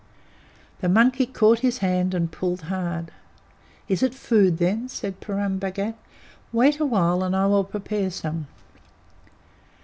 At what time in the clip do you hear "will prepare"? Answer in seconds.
7.45-8.09